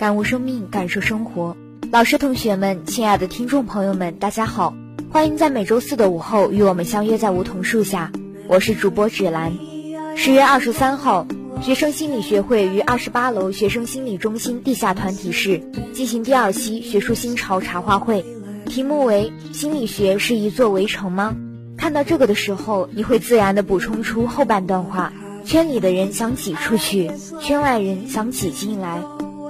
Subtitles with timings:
[0.00, 1.54] 感悟生命，感受生活。
[1.92, 4.72] 老师、同学们，亲爱的听众朋友们，大家好，
[5.10, 8.10] 欢迎在每周四的午后与我们相约在梧桐树下。
[8.48, 9.52] 我是主播芷兰。
[10.16, 11.26] 十月二十三号，
[11.60, 15.62] 学生心理学会于二十八楼学生心理中心地下团体室
[15.92, 18.24] 进行第二期学术新潮茶话会，
[18.64, 21.36] 题目为“心理学是一座围城吗？”
[21.76, 25.12] 看到这个的时候，你会自然的补充出后半段话：
[25.44, 27.10] 圈里的人想挤出去，
[27.42, 29.02] 圈外人想挤进来。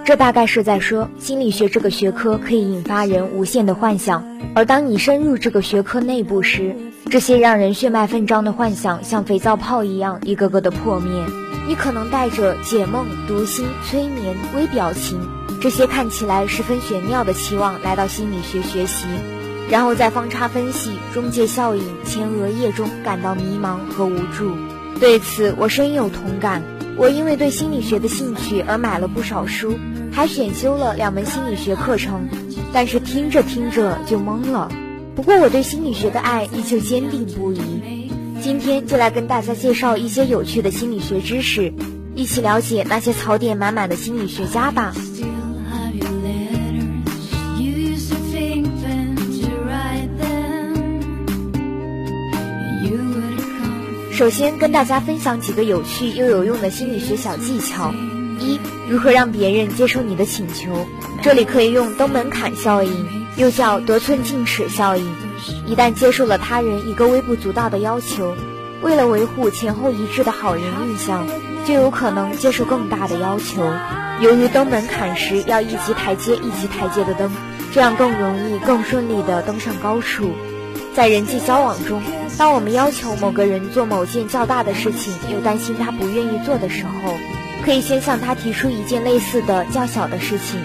[0.04, 6.74] 这大概是在说，心理学这个学科可以引发人无限的幻想，而当你深入这个学科内部时，
[7.08, 11.10] 这些让人血脉奋张的幻想像肥皂泡一样一个个的破灭。
[11.68, 15.20] 你可能带着解梦、读心、催眠、微表情
[15.60, 19.06] 这些看起来十分玄妙的期望来到心理学学习，
[19.70, 24.56] 然后在方差分析、中介效应、前额叶中感到迷茫和无助。
[24.98, 26.62] 对此，我深有同感。
[27.00, 29.78] 我因为对心理学的兴趣而买了不少书。
[30.12, 32.28] 还选修了两门心理学课程，
[32.74, 34.70] 但是听着听着就懵了。
[35.14, 37.60] 不过我对心理学的爱依旧坚定不移。
[38.42, 41.72] 今天就来跟大家介绍一些有趣的心理学知识，
[42.14, 44.92] 一起了解那些槽点满满的心理学家吧。
[54.20, 57.94] 首先跟大家分享几个有趣又有用的心理学小技巧。
[58.38, 60.86] 一、如何让别人接受你的请求？
[61.22, 63.08] 这里可以用登门槛效应，
[63.38, 65.10] 又叫得寸进尺效应。
[65.66, 68.36] 一旦接受了他人一个微不足道的要求，
[68.82, 71.26] 为了维护前后一致的好人印象，
[71.64, 73.62] 就有可能接受更大的要求。
[74.20, 77.32] 由于登门槛时要一级台阶一级台阶的登，
[77.72, 80.32] 这样更容易、更顺利地登上高处。
[80.94, 82.02] 在人际交往中，
[82.36, 87.14] 当我们要求某个人做某件较大的事情，又担心他不愿意做的时候，
[87.64, 90.60] 可以先向他提出一件类似的较小的事情。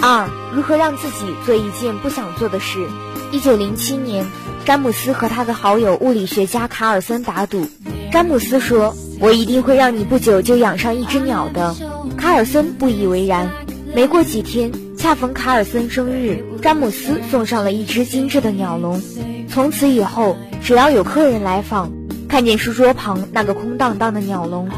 [0.00, 2.88] 二，如何让自己做一件不想做的事？
[3.30, 4.26] 一九零七年，
[4.64, 7.66] 詹姆斯和他的好友物理学家卡尔森打赌。
[8.10, 11.74] 詹姆斯说：“我一定会让你不久就养上一只鸟的。”
[12.18, 13.48] 卡尔森不以为然。
[13.94, 14.72] 没过几天，
[15.02, 19.02] 恰逢卡尔森生日，詹姆斯送上了一只精致的鸟笼。
[19.48, 21.90] 从此以后，只要有客人来访，
[22.28, 24.70] 看见书桌旁那个空荡荡的鸟笼。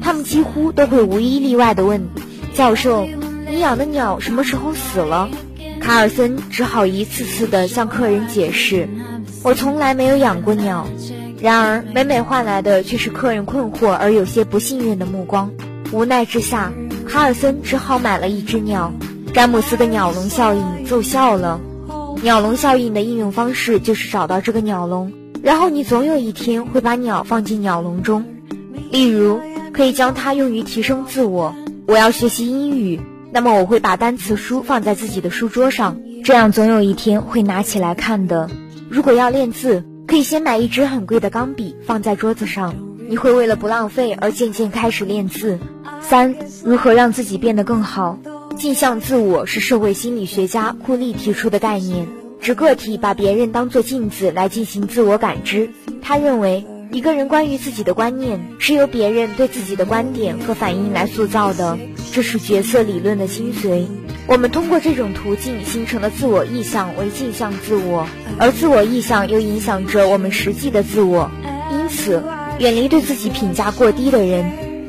[0.00, 2.06] 他们几乎都会无一例外地问
[2.54, 3.08] ：“教授，
[3.50, 5.28] 你养的鸟什么时候死了？”
[5.82, 8.88] 卡尔森只好一次次地向客人解释
[9.42, 10.86] ：“我从来没有养过鸟。”
[11.42, 15.50] 然而，每每换来的却是客人困惑而有些不信任的目光。
[15.90, 16.72] 无奈之下，
[17.04, 18.92] 卡尔森只好买了一只鸟。
[19.32, 21.60] 詹姆斯的鸟笼效应奏效了。
[22.22, 25.12] 鸟笼效应的应用方式就是找到这个鸟笼，
[25.42, 28.24] 然后你总有一天会把鸟放进鸟笼中。
[28.90, 29.40] 例如。
[29.72, 31.54] 可以将它用于提升自我。
[31.86, 33.00] 我要学习英语，
[33.32, 38.50] 那么我会把单词书放在自己的书桌上，这样总有一天会拿起来看的。
[38.90, 42.74] 如果要练字，可以先买一支很贵的钢笔放在桌子上，
[43.08, 45.58] 你会为了不浪费而渐渐开始练字。
[46.02, 48.18] 三、如何让自己变得更好？
[48.62, 52.06] 镜像自我是社会心理学家库利提出的概念，
[52.40, 55.68] 指个体把别人当作镜子来进行自我感知。
[56.00, 56.64] 他认为。
[56.92, 61.78] 一个人关于自己的观念是由别人对自己的观点和反应来塑造的，
[62.12, 63.86] 这是角色理论的精髓。
[64.26, 68.06] 我们通过这种途径形成的自我意向为镜像自我，
[68.38, 71.30] 而自我意向又影响着我们实际的自我。
[71.72, 72.22] 因此，
[72.58, 74.44] 远离对自己评价过低的人。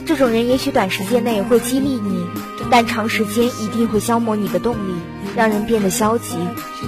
[0.05, 2.25] 这种人也许短时间内会激励你，
[2.73, 4.95] 但长时间一定会消磨你的动力，
[5.35, 6.35] 让人变得消极。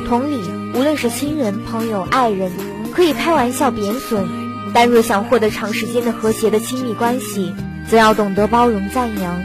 [0.08, 0.42] 同理，
[0.74, 2.52] 无论是亲人、朋友、爱人，
[2.92, 4.28] 可以开玩笑贬损。
[4.74, 7.54] 但若想获得长时间的和谐的亲密关系，
[7.88, 9.40] 则要懂得包容赞扬。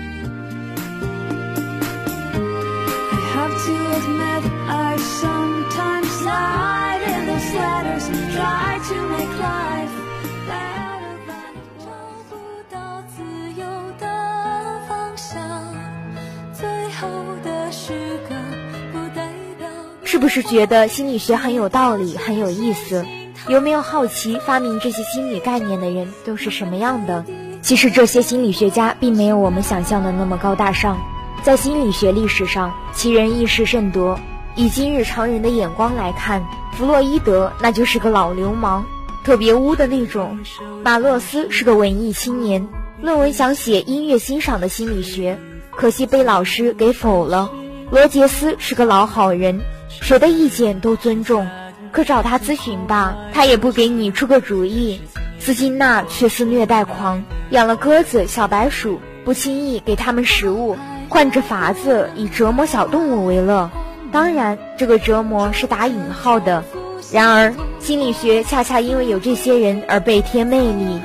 [20.11, 23.07] 是不是觉得心理学很有道理，很有意思？
[23.47, 27.25] 有没有好奇发明这些心理概念的人都是什么样的？
[27.62, 30.99] 其实这些心理学家并没有我们想象的那么高大上，
[31.45, 34.19] 在心理学历史上，其人异事甚多。
[34.57, 36.45] 以今日常人的眼光来看，
[36.77, 38.83] 弗洛伊德那就是个老流氓，
[39.25, 40.37] 特别污的那种；
[40.83, 42.67] 马勒斯是个文艺青年，
[43.01, 45.39] 论文想写音乐欣赏的心理学，
[45.71, 47.49] 可惜被老师给否了；
[47.93, 49.61] 罗杰斯是个老好人，
[49.91, 51.49] 谁的意见都尊重，
[51.91, 55.01] 可找他咨询吧，他也不给你出个主意。
[55.39, 60.77] 斯金纳却是虐待狂，养了鸽子、小白鼠，不轻易给他们食物，
[61.09, 63.71] 换着法子以折磨小动物为乐。
[64.13, 66.65] 当然，这个折磨是打引号的。
[67.13, 71.01] 然而，心理学恰恰因为有这些人而倍添魅力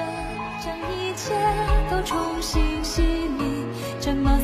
[1.00, 1.34] 一切
[1.90, 3.66] 都重新洗礼
[4.00, 4.38] 这么。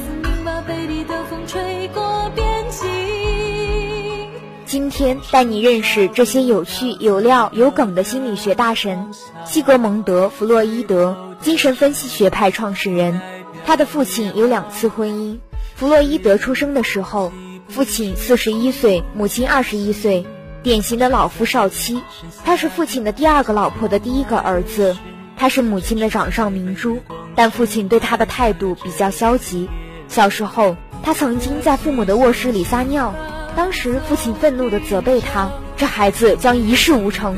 [4.72, 9.12] 今天带你认识这些有趣、有料、有梗的心理学大神——
[9.44, 13.20] 西格蒙德·弗洛伊德，精神分析学派创始人。
[13.66, 15.40] 他的父亲有两次婚姻。
[15.76, 17.34] 弗洛伊德出生的时候，
[17.68, 20.26] 父亲四十一岁，母亲二十一岁，
[20.64, 22.02] 典型的老夫少妻。
[22.46, 24.96] 他是父亲的第二个老婆的第一个儿子，
[25.36, 27.00] 他是母亲的掌上明珠，
[27.36, 29.70] 但父亲对他的态度比较消极。
[30.08, 33.14] 小时候，他曾经在父母的卧室里撒尿。
[33.56, 37.38] 当时父亲愤怒地责备他：“这孩子将一事无成。”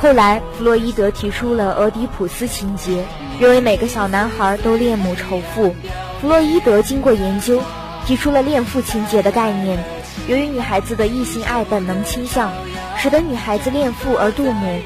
[0.00, 3.04] 后来弗洛伊德提出了俄狄浦斯情节，
[3.40, 5.74] 认为每个小男孩都恋母仇父。
[6.20, 7.60] 弗洛伊德经过研究，
[8.06, 9.82] 提出了恋父情节的概念。
[10.28, 12.52] 由于女孩子的异性爱本能倾向，
[12.96, 14.80] 使得女孩子恋父而妒母，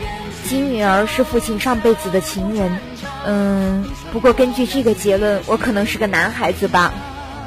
[0.45, 2.79] 其女儿是父亲上辈子的情人。
[3.27, 6.93] 嗯，不过根据这个结论，我可能是个男孩子吧。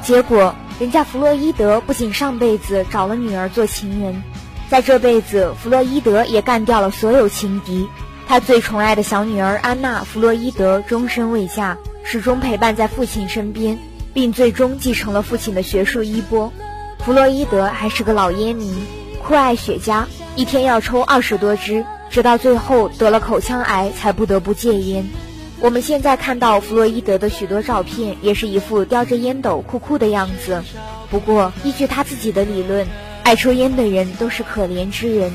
[0.02, 0.54] 结果。
[0.80, 4.22] 人家弗洛伊德不仅上辈子找了女儿做情人，
[4.70, 7.86] 在这辈子，弗洛伊德也干掉了所有情敌。
[8.26, 13.78] 他最宠爱的小女儿安娜·弗洛伊德终身未嫁，始终陪伴在父亲身边，
[14.14, 16.50] 并最终继承了父亲的学术衣钵。
[17.04, 18.74] 弗洛伊德还是个老烟民，
[19.22, 25.06] 酷爱雪茄，一天要抽二十多支，直到最后得了口腔癌才不得不戒烟。
[25.62, 30.62] 我们现在看到弗洛伊德的许多照片，也是一副叼着烟斗酷酷的样子。
[31.10, 32.86] 不过，依据他自己的理论，
[33.24, 35.30] 爱抽烟的人都是可怜之人，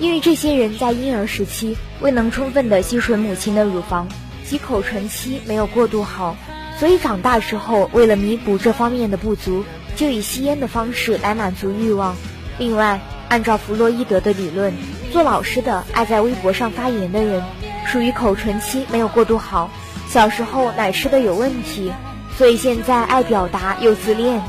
[0.00, 4.08] 因为这些人在婴儿时期未能充分的吸吮母亲的乳房，
[4.44, 6.36] 及口唇期没有过渡好，
[6.80, 9.64] 所以长大之后为了弥补这方面的不足，
[9.94, 12.16] 就以吸烟的方式来满足欲望。
[12.58, 14.74] 另外，按照弗洛伊德的理论，
[15.12, 17.44] 做老师的爱在微博上发言的人。
[17.90, 19.70] 属于口唇期没有过渡好，
[20.08, 21.90] 小时候奶吃的有问题，
[22.36, 24.40] 所以现在爱表达又自恋；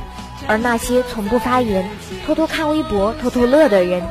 [0.46, 1.90] 而那些从不发言、
[2.26, 4.04] 偷偷看微博、偷偷乐的人，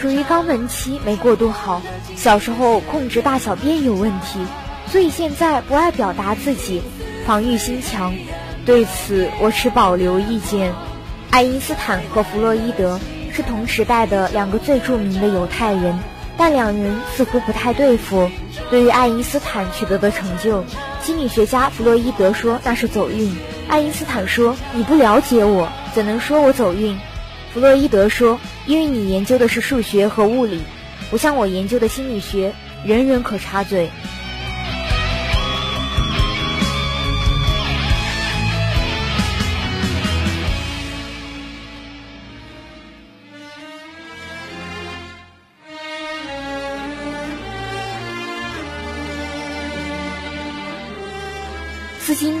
[0.00, 1.82] 属于肛门期没过渡好，
[2.14, 4.46] 小时候控制大小便有问题，
[4.86, 6.80] 所以现在不爱表达自己，
[7.26, 8.14] 防御心强。
[8.64, 10.72] 对此我持保留意见。
[11.30, 13.00] 爱因斯坦和弗洛伊德
[13.32, 15.98] 是同时代的两个最著名的犹太人。
[16.38, 18.30] 但两人似乎不太对付。
[18.70, 20.64] 对于爱因斯坦取得的成就，
[21.02, 23.34] 心理学家弗洛伊德说那是走运。
[23.68, 26.98] 爱因斯坦说：“你不了解我，怎能说我走运？”
[27.54, 30.62] 弗洛伊德说：“因为你研究的是数学和物理，
[31.10, 32.52] 不像我研究的心理学，
[32.84, 33.90] 人人可插嘴。”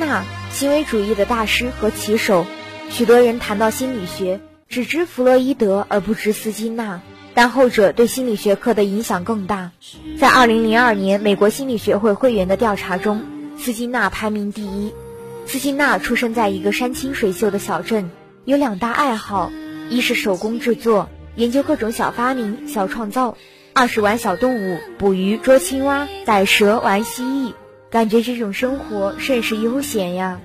[0.06, 2.46] 纳，行为主义的大师和棋手。
[2.88, 7.00] 许多人谈到心理学，只知弗洛伊德而不知斯金纳，
[7.34, 9.72] 但后者对心理学科的影响更大。
[10.18, 13.24] 在2002年美国心理学会会员的调查中，
[13.58, 14.94] 斯金纳排名第一。
[15.46, 18.10] 斯金纳出生在一个山清水秀的小镇，
[18.44, 19.50] 有两大爱好：
[19.90, 23.36] 一是手工制作，研究各种小发明、小创造；
[23.72, 27.52] 二是玩小动物，捕鱼、捉青蛙、逮蛇、玩蜥蜴。
[27.96, 30.38] 感觉这种生活甚是悠闲呀。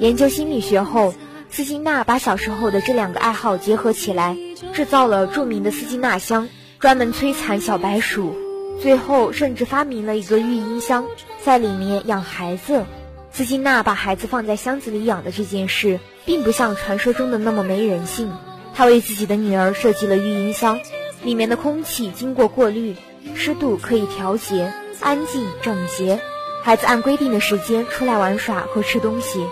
[0.00, 1.14] 研究心理学后，
[1.48, 4.36] 斯金纳把小时候的这两个爱好结合起来，
[4.74, 8.36] 制造了著名的斯金纳箱，专门摧残小白鼠。
[8.82, 11.06] 最后甚至发明了一个育婴箱，
[11.42, 12.84] 在里面养孩子。
[13.32, 18.30] 斯金纳把孩子放在箱子里养的这件事，并不像传说中的那么没人性。
[18.74, 20.78] 他为自己的女儿设计了育婴箱，
[21.24, 22.94] 里面的空气经过过滤，
[23.34, 26.20] 湿度可以调节，安静整洁。
[26.62, 29.46] 孩子按规定的时间出来玩耍和吃东西。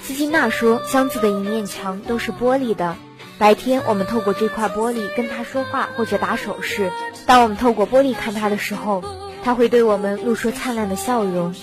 [0.00, 2.96] 斯金纳说，箱子的一面墙都是玻璃的。
[3.38, 6.90] 白天，我们透过这块玻璃跟他说话或者打手势。
[7.26, 9.02] 当我们透过玻璃看他的时候，
[9.42, 11.54] 他会对我们露出灿烂的笑容。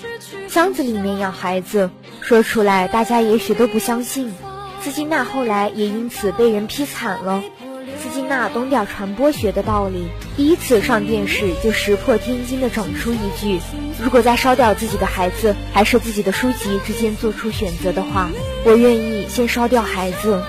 [0.48, 1.90] 箱子里面养孩子，
[2.20, 4.32] 说出来大家也许都不相信。
[4.80, 7.42] 斯金纳后来也因此被人批惨了。
[8.02, 13.60] 斯金纳懂点传播学的道理，第一次上电视就石破天惊地整出一句
[14.02, 18.28] ：“如果在烧掉自己的孩子还是自己的书籍之间做出选择的话，
[18.64, 20.42] 我愿意先烧掉孩子。”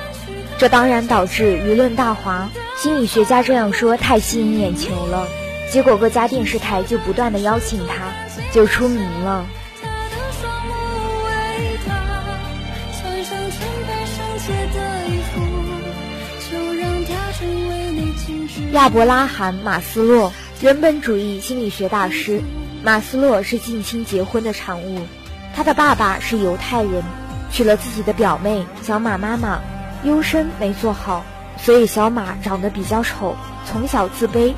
[0.58, 2.50] 这当然导致舆论大哗。
[2.76, 5.28] 心理学家这样说太吸引眼球了，
[5.70, 8.12] 结果各家电视台就不断的邀请他，
[8.52, 9.46] 就出名了。
[14.74, 15.63] 的衣服
[18.72, 22.42] 亚伯拉罕·马斯洛，人本主义心理学大师。
[22.84, 25.06] 马斯洛是近亲结婚的产物，
[25.56, 27.04] 他的爸爸是犹太人，
[27.52, 29.62] 娶了自己的表妹小马妈妈。
[30.04, 31.24] 优生没做好，
[31.58, 34.54] 所以小马长得比较丑，从小自卑。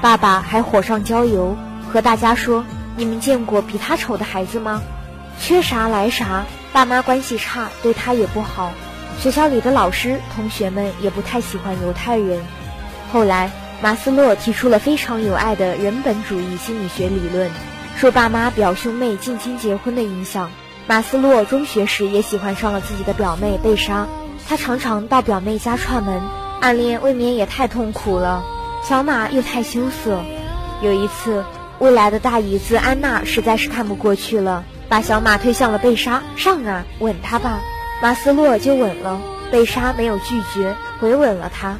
[0.00, 1.56] 爸爸还火上浇油，
[1.90, 2.64] 和大家说
[2.96, 4.82] ：“你们见过比他丑的孩子吗？
[5.40, 8.72] 缺啥来啥。”爸妈关系差，对他也不好。
[9.20, 12.42] 学校里的老师、同学们也不太喜欢犹太人。
[13.12, 13.50] 后来，
[13.82, 17.50] 马斯洛提出了非常有爱的人本主义心理学理论，
[17.96, 20.50] 受爸妈表兄妹近亲结婚的影响，
[20.86, 24.06] 马斯洛中学时也喜欢上了自己的表妹贝莎。
[24.46, 26.20] 他常常到表妹家串门，
[26.60, 28.44] 暗恋未免也太痛苦了。
[28.82, 30.20] 小马又太羞涩。
[30.82, 31.44] 有一次，
[31.78, 37.60] 未来的大姨子安娜实在是看不过去了，把小马推向了贝莎，上啊，吻他吧。
[38.02, 39.20] 马斯洛就吻了，
[39.50, 41.78] 贝莎没有拒绝，回吻了他。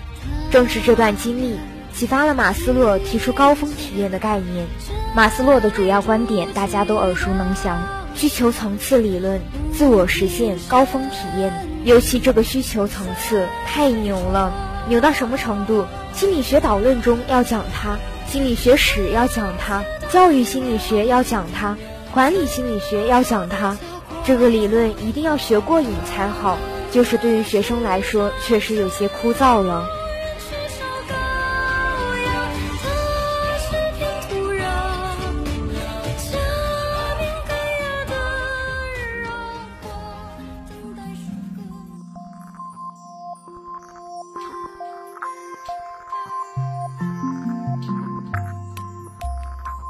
[0.51, 1.59] 正是这段经历，
[1.93, 4.67] 启发了马斯洛提出高峰体验的概念。
[5.15, 7.83] 马斯洛的主要观点大家都耳熟能详：
[8.15, 9.41] 需求层次理论、
[9.73, 11.53] 自我实现、高峰体验。
[11.85, 14.53] 尤其这个需求层次太牛了，
[14.89, 15.85] 牛到什么程度？
[16.15, 21.77] 心理学导论中要讲它，心理学史要讲它，教育心理学要讲它，
[22.13, 23.77] 管理心理学要讲它。
[24.27, 26.57] 这个理论一定要学过瘾才好，
[26.91, 29.87] 就是对于学生来说，确实有些枯燥了。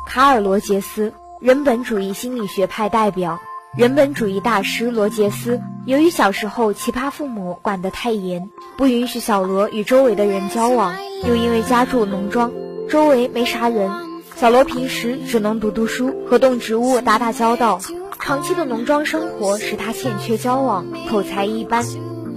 [0.06, 3.40] 卡尔·罗杰斯，人本主义心理学派代表，
[3.76, 5.60] 人本主义大师罗杰斯。
[5.84, 10.94] 由于小时候奇葩父母管得太严，不允许小罗与周围的人交往，
[11.26, 12.52] 又因为家住农庄，
[12.88, 13.90] 周围没啥人，
[14.36, 17.80] 小罗平时只能读读书，和动植物打打交道。
[18.20, 21.84] 长期的农庄生活使他欠缺交往，口才一般。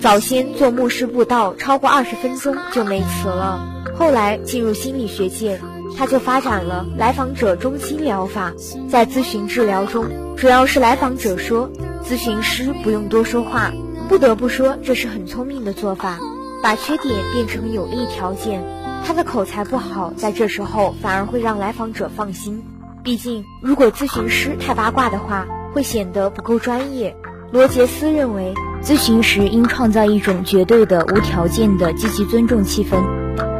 [0.01, 3.63] 早先做牧师布道，超过二十分钟就没词了。
[3.96, 5.62] 后来进入心理学界。
[5.96, 8.53] 他就发展了来访者中心疗法，
[8.89, 11.70] 在咨询治疗中，主要是来访者说，
[12.03, 13.72] 咨询师不用多说话。
[14.10, 16.17] 不得不说，这是很聪明的做法，
[16.63, 18.63] 把缺点变成有利条件。
[19.06, 22.63] 他的口才不好，在这时候反而会让来访者放心。
[23.03, 27.15] 毕竟，如果咨询师太八卦的话，会显得不够专业。
[27.51, 33.01] 罗杰斯认为，咨询时应创造一种绝对的无条件的积极尊重气氛，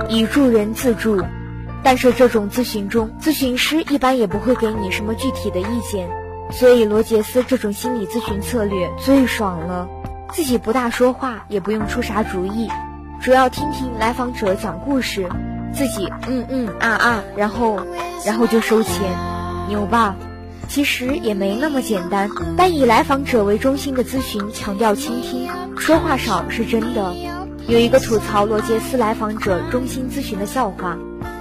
[0.10, 1.22] 以助人自助。
[1.88, 6.10] 但是这种咨询中，咨询师一般也不会给你什么具体的意见，
[6.52, 9.88] 所以罗杰斯这种心理咨询策略最爽了，
[10.34, 12.68] 自己不大说话，也不用出啥主意，
[13.22, 15.30] 主要听听来访者讲故事，
[15.74, 17.80] 自己嗯嗯啊啊，然后
[18.26, 18.94] 然后就收钱，
[19.70, 20.18] 牛吧？
[20.68, 27.16] 其实也没那么简单，但以来访者为中心的咨询强调倾听，说话少是真的。
[27.66, 30.98] 有一个吐槽罗杰斯来访者中心咨询的笑话。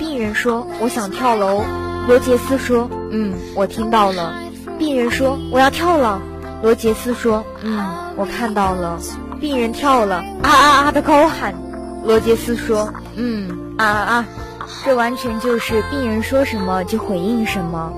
[0.06, 1.64] 病人说：“我想跳楼。”
[2.06, 4.38] 罗杰斯说：“嗯，我听到了。”
[4.78, 6.22] 病人说：“我要跳了。”
[6.62, 7.84] 罗杰斯说：“嗯，
[8.16, 9.00] 我看到了。”
[9.40, 11.52] 病人跳了，啊啊啊的高喊。
[12.04, 14.28] 罗杰斯说：“嗯，啊啊啊，
[14.84, 17.92] 这完全就是病人说什么就回应什么。”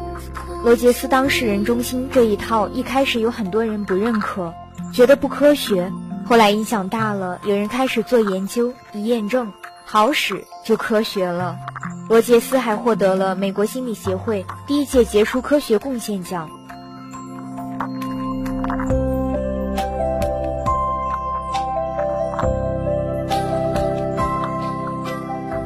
[0.64, 4.54] 罗杰斯当事人中心这一套一开始有很多人不认可，
[4.94, 5.92] 觉得不科学。
[6.24, 9.52] 后来影响大了，有人开始做研究，一验证
[9.84, 11.56] 好使就科学了。
[12.08, 16.48] 罗杰斯还获得了美国心理协会第一届杰出科学贡献奖。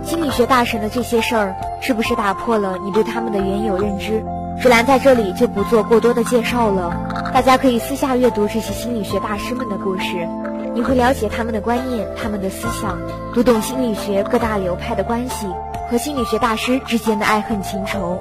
[0.04, 4.24] 心理学大神的这些事儿，是不是打破了你对他们的原有认知？
[4.60, 6.92] 芷兰在这里就不做过多的介绍了，
[7.32, 10.28] 大家可以私下阅读这些心理学大师们的故事，
[10.74, 12.98] 你会了解他们的观念、他们的思想，
[13.32, 15.46] 读懂心理学各大流派的关系。
[15.92, 18.18] 和心理学大师之间的爱恨情仇。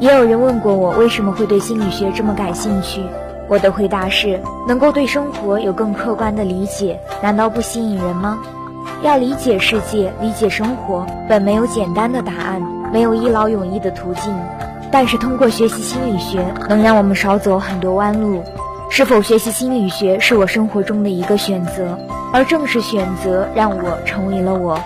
[0.00, 3.00] 也有人问过我为什么会对心理学这么感兴趣，
[3.46, 8.40] 我的回答是：能够对生活有更客观的理解，难道不吸引人吗？
[9.02, 12.60] 要理解世界，理解生活，本没有简单的答案，
[12.92, 14.36] 没有一劳永逸的途径。
[14.90, 18.42] 但是通过学习心理学，能让我们少走很多弯路。
[18.90, 21.96] 是否学习心理学是我生活中的一个选择，
[22.32, 24.80] 而正是选择让我成为了我。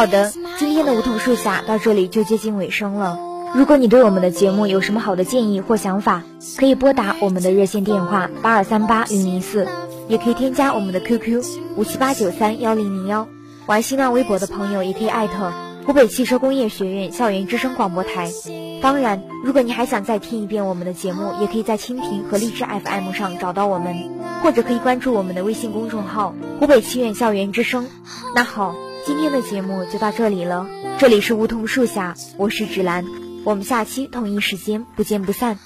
[0.00, 3.18] 好的，今天的梧桐树下到这里就接近尾声了。
[3.54, 6.22] 如果你对我们的节目有什么好的建议或想法，
[6.56, 9.68] 可以拨打我们的热线电话八二三八零零四，
[10.08, 11.44] 也可以添加我们的 QQ
[11.76, 13.28] 五七八九三幺零零幺。
[13.66, 15.52] 玩新浪微博的朋友也可以艾特
[15.84, 18.30] 湖北汽车工业学院校园之声广播台。
[18.80, 23.94] 当然，如果你还想再听一遍我们的节目，也可以在蜻蜓和荔枝 FM 上找到我们，
[24.42, 27.86] 或者可以关注我们的微信公众号湖北汽院校园之声。
[28.34, 28.74] 那好。
[29.06, 30.66] 今天的节目就到这里了，
[30.98, 33.04] 这里是梧桐树下，我是芷兰，
[33.44, 35.58] 我们下期同一时间不见不散。